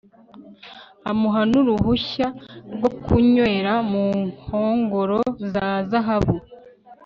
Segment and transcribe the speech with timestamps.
[1.09, 2.27] amuha n'uruhushya
[2.73, 5.19] rwo kunywera mu nkongoro
[5.51, 6.35] za zahabu